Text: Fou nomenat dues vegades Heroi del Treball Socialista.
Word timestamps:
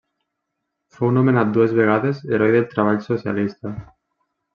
Fou 0.95 1.11
nomenat 1.17 1.51
dues 1.57 1.75
vegades 1.79 2.21
Heroi 2.31 2.55
del 2.55 2.65
Treball 2.71 2.99
Socialista. 3.09 3.75